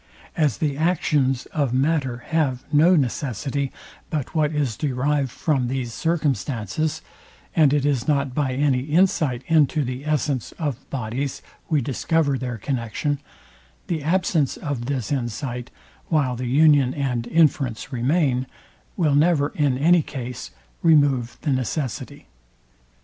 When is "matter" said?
1.75-2.23